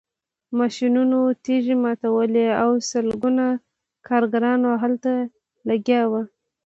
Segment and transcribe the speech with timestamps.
[0.59, 3.45] ماشینونو تیږې ماتولې او سلګونه
[4.07, 5.11] کارګران هلته
[5.69, 6.21] لګیا وو